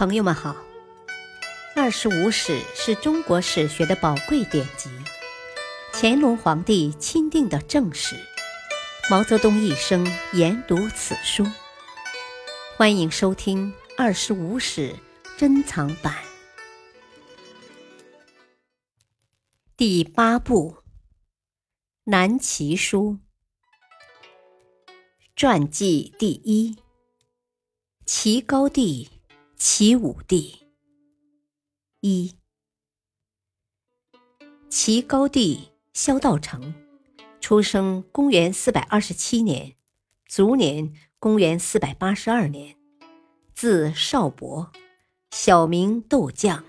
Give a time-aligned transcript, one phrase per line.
[0.00, 0.54] 朋友们好，
[1.76, 4.88] 《二十五史》是中国史学的宝贵典籍，
[5.92, 8.16] 乾隆皇帝钦定的正史，
[9.10, 11.46] 毛泽东一生研读此书。
[12.78, 14.94] 欢迎收听《二十五史》
[15.38, 16.16] 珍藏版。
[19.76, 20.76] 第八部
[22.04, 23.18] 《南齐书》
[25.36, 26.74] 传记第一：
[28.06, 29.19] 齐高帝。
[29.62, 30.66] 齐武帝
[32.00, 32.34] 一，
[34.70, 36.72] 齐高帝萧道成，
[37.42, 39.76] 出生公元四百二十七年，
[40.24, 42.74] 卒年公元四百八十二年，
[43.52, 44.72] 字少伯，
[45.30, 46.64] 小名窦将，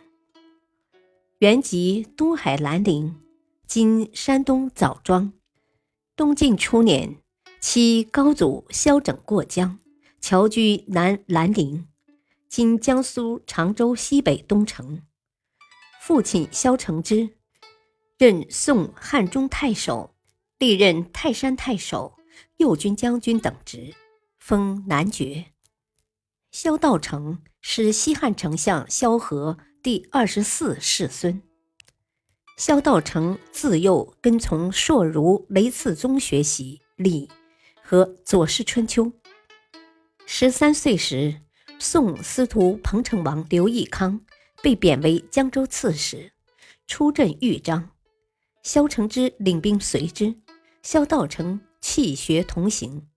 [1.40, 3.22] 原籍东海兰陵
[3.66, 5.32] （今山东枣庄）。
[6.18, 7.16] 东晋初年，
[7.62, 9.80] 其高祖萧整过江，
[10.20, 11.88] 侨居南兰陵。
[12.52, 15.04] 今江苏常州西北东城，
[16.02, 17.38] 父亲萧承之
[18.18, 20.18] 任宋汉中太守，
[20.58, 22.18] 历任泰山太守、
[22.58, 23.96] 右军将军等职，
[24.38, 25.54] 封男爵。
[26.52, 31.42] 萧道成是西汉丞相萧何第二十四世孙。
[32.58, 37.30] 萧道成自幼跟从硕儒雷次宗学习礼
[37.82, 39.06] 和《左氏春秋》，
[40.26, 41.40] 十三岁时。
[41.84, 44.22] 宋司徒彭城王刘义康
[44.62, 46.32] 被贬为江州刺史，
[46.86, 47.90] 出镇豫章。
[48.62, 50.36] 萧承之领兵随之，
[50.84, 53.08] 萧道成弃学同行。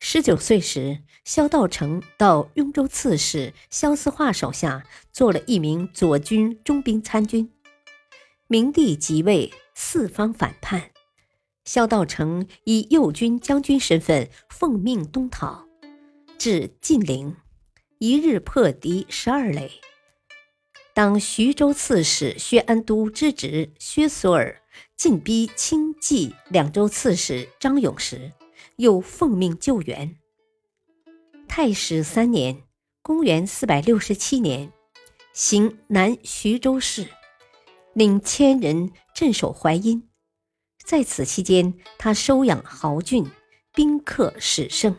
[0.00, 7.52] 十九岁时，萧道成到雍州刺史萧思化手下做了一名左军中兵参军。
[8.48, 10.90] 明帝即位，四方反叛，
[11.64, 15.68] 萧道成以右军将军身份奉命东讨，
[16.36, 17.36] 至晋陵。
[18.02, 19.72] 一日破敌十二垒。
[20.94, 24.62] 当徐州刺史薛安都之侄薛索尔
[24.96, 28.32] 进逼清冀两州刺史张勇时，
[28.76, 30.16] 又奉命救援。
[31.46, 32.62] 太始三年
[33.04, 34.72] （公元四百六十七年），
[35.34, 37.06] 行南徐州市，
[37.92, 40.08] 领千人镇守淮阴。
[40.82, 43.30] 在此期间，他收养豪俊，
[43.74, 44.96] 宾客始盛，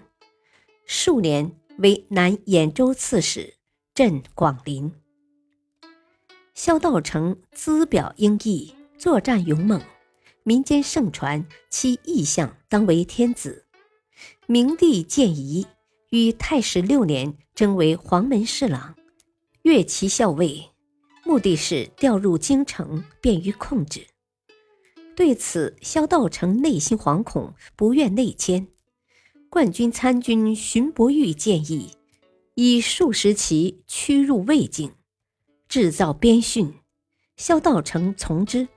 [0.85, 1.57] 数年。
[1.81, 3.55] 为南兖州刺史，
[3.95, 4.91] 镇广陵。
[6.53, 9.81] 萧道成资表英毅，作战勇猛，
[10.43, 13.65] 民间盛传其意向当为天子。
[14.45, 15.65] 明帝建仪，
[16.11, 18.95] 于太始六年征为黄门侍郎，
[19.63, 20.69] 越骑校尉，
[21.25, 24.05] 目的是调入京城，便于控制。
[25.15, 28.67] 对此，萧道成内心惶恐，不愿内迁。
[29.53, 31.97] 冠军参军荀伯玉建议，
[32.55, 34.93] 以数十骑驱入魏境，
[35.67, 36.75] 制造边训。
[37.35, 38.69] 萧道成从之，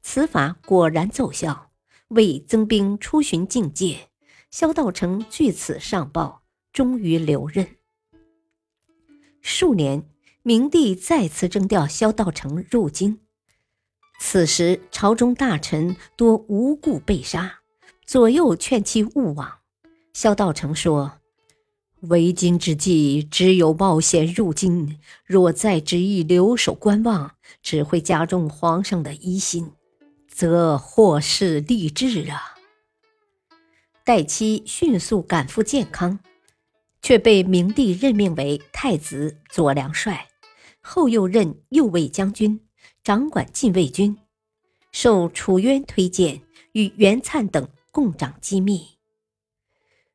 [0.00, 1.72] 此法果然奏效。
[2.10, 4.10] 魏增兵出巡境界，
[4.48, 7.66] 萧道成据此上报，终于留任。
[9.40, 10.08] 数年，
[10.44, 13.18] 明帝再次征调萧道成入京，
[14.20, 17.62] 此时朝中大臣多无故被杀，
[18.06, 19.61] 左右劝其勿往。
[20.12, 21.20] 萧道成说
[22.02, 24.98] ：“为今之计，只有冒险入京。
[25.24, 29.72] 若再执意留守观望，只会加重皇上的疑心，
[30.28, 32.56] 则祸事立至啊！”
[34.04, 36.18] 待妻迅速赶赴建康，
[37.00, 40.28] 却被明帝任命为太子左良帅，
[40.80, 42.60] 后又任右卫将军，
[43.02, 44.18] 掌管禁卫军，
[44.90, 46.42] 受楚渊推荐，
[46.72, 48.91] 与袁粲等共掌机密。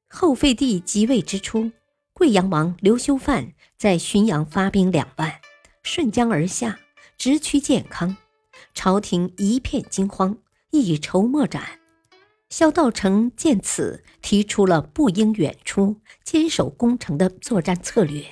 [0.10, 1.72] 后废帝即位之初，
[2.14, 5.42] 贵阳王刘修范在浔阳发兵两万，
[5.84, 6.80] 顺江而下，
[7.18, 8.16] 直趋建康，
[8.74, 10.38] 朝廷一片惊慌，
[10.72, 11.80] 一筹莫展。
[12.50, 18.26] 萧道成见此，提出了不应远出，坚守攻城的作战策略。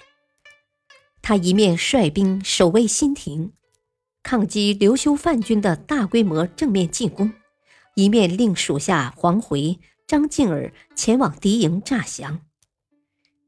[1.21, 3.51] 他一面率兵守卫新亭，
[4.23, 7.33] 抗击刘修范军的大规模正面进攻，
[7.95, 9.77] 一面令属下黄回。
[10.07, 12.41] 张敬儿前往敌营诈降，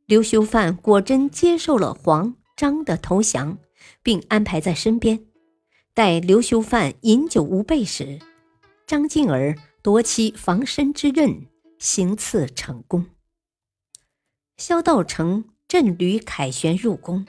[0.07, 3.59] 刘修范果真接受了黄张的投降，
[4.01, 5.23] 并安排在身边。
[5.93, 8.19] 待刘修范饮酒无备时，
[8.87, 11.45] 张敬儿夺其防身之刃，
[11.77, 13.05] 行刺成功。
[14.57, 17.27] 萧道成振履凯旋入宫，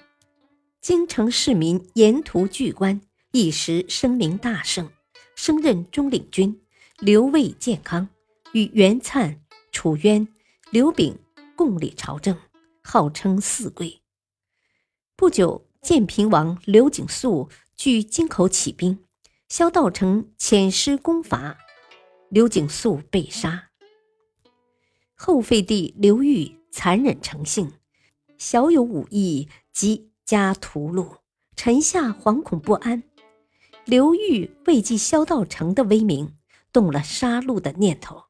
[0.81, 2.99] 京城市民沿途聚观，
[3.33, 4.89] 一时声名大盛，
[5.35, 6.63] 升任中领军，
[6.99, 8.09] 留卫建康。
[8.53, 9.39] 与袁粲、
[9.71, 10.27] 楚渊、
[10.71, 11.19] 刘炳
[11.55, 12.37] 共理朝政，
[12.83, 14.01] 号称四贵。
[15.17, 19.05] 不久，建平王刘景素据京口起兵，
[19.49, 21.59] 萧道成遣师攻伐，
[22.31, 23.71] 刘景素被杀。
[25.15, 27.73] 后废帝刘裕残忍成性，
[28.39, 31.19] 小有武艺即加屠戮，
[31.55, 33.03] 臣下惶恐不安。
[33.85, 36.37] 刘裕为继萧道成的威名，
[36.73, 38.25] 动了杀戮的念头，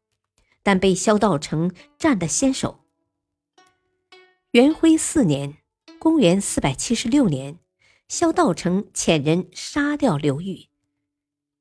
[0.69, 2.81] 但被萧道成占得先手。
[4.51, 5.57] 元徽四年。
[5.99, 7.59] 公元四百七十六年，
[8.07, 10.67] 萧道成遣人杀掉刘裕，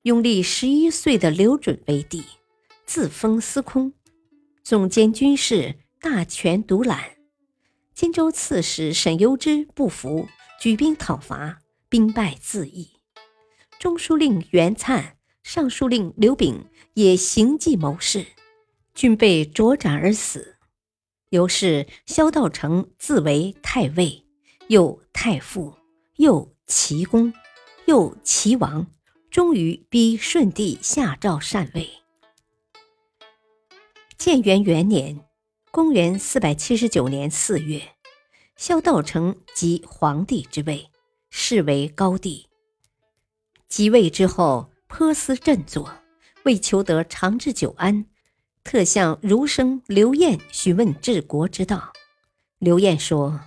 [0.02, 2.26] 拥立十一岁的刘准为帝，
[2.86, 3.94] 自封司空，
[4.62, 7.18] 总监军事，大权独揽。
[7.96, 10.28] 荆州刺史沈攸之不服，
[10.60, 12.90] 举兵讨伐，兵败自缢。
[13.80, 15.14] 中书令袁粲、
[15.44, 18.28] 尚书令刘炳也行计谋事，
[18.98, 20.58] 均被卓斩而死。
[21.30, 24.26] 由是萧道成自为太尉。
[24.70, 25.78] 又太傅，
[26.16, 27.32] 又齐公，
[27.86, 28.88] 又齐王，
[29.30, 31.88] 终于逼顺帝下诏禅位。
[34.18, 35.22] 建元元年
[35.72, 37.82] （公元四百七十九年四月），
[38.58, 40.90] 萧道成即皇帝之位，
[41.30, 42.48] 是为高帝。
[43.70, 45.94] 即位之后，颇思振作，
[46.44, 48.06] 为求得长治久安，
[48.68, 51.94] 特向儒生刘晏询问治国之道。
[52.60, 53.40] 刘晏说。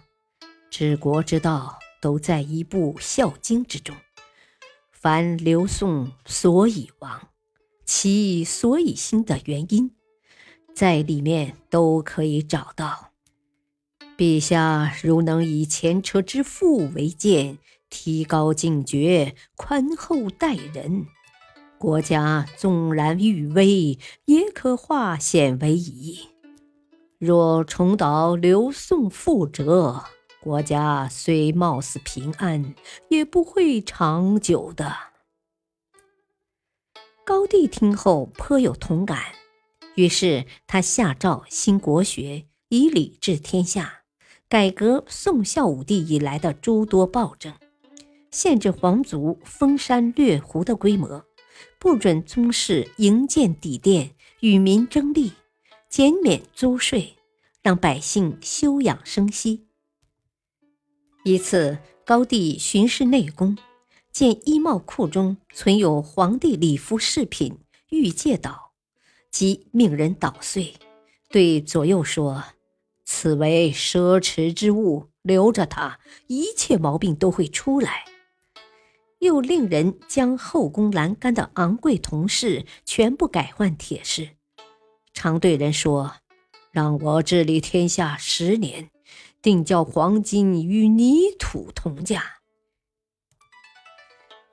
[0.71, 3.95] 治国之道都在一部《孝经》之中，
[4.93, 7.29] 凡刘宋所以亡，
[7.85, 9.91] 其所以兴的原因，
[10.75, 13.11] 在里面都可以找到。
[14.17, 17.59] 陛下如能以前车之父为鉴，
[17.91, 21.05] 提高警觉，宽厚待人，
[21.81, 26.29] 国家纵然愈危，也可化险为夷。
[27.17, 30.05] 若重蹈刘宋覆辙，
[30.43, 32.75] 国家虽貌似平安，
[33.09, 34.95] 也不会长久的。
[37.25, 39.19] 高帝听后颇有同感，
[39.95, 44.03] 于是他下诏兴国学，以礼治天下，
[44.51, 47.55] 改革宋孝武帝以来的诸多暴政，
[48.31, 51.25] 限制皇族封山掠湖的规模，
[51.79, 54.11] 不准宗室营建邸殿
[54.41, 55.33] 与民争利，
[55.89, 57.17] 减免租税，
[57.63, 59.67] 让百姓休养生息。
[61.25, 63.57] 一次，高帝巡视内宫，
[64.13, 67.59] 见衣帽库中存有皇帝礼服饰品，
[67.91, 68.73] 欲借倒，
[69.31, 70.75] 即命人捣碎，
[71.29, 72.45] 对左右说
[73.05, 78.05] ：“此为奢侈之物，留着它，一切毛病都会出来。”
[79.21, 84.31] 又令人将后宫栏杆的昂贵铜饰全部改换铁饰，
[85.15, 86.17] 常对人说
[86.73, 88.91] ：“让我治理天下十年。”
[89.43, 92.43] 定叫黄金与泥土同价。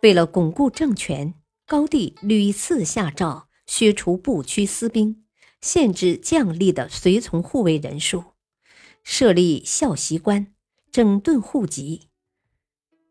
[0.01, 1.33] 为了巩固政权，
[1.65, 5.25] 高帝屡次下诏削除部区私兵，
[5.59, 8.23] 限制将吏的随从护卫人数，
[9.03, 10.53] 设立校习官，
[10.89, 12.07] 整顿户籍。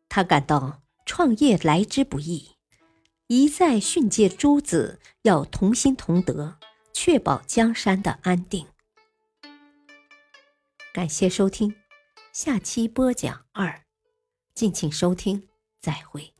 [0.08, 2.50] 他感到创业来之不易，
[3.28, 6.58] 一再训诫诸子要同心同德，
[6.92, 8.66] 确保江山的安定。
[10.92, 11.74] 感谢收听，
[12.32, 13.84] 下期播讲二，
[14.52, 15.48] 敬请收听，
[15.80, 16.35] 再会。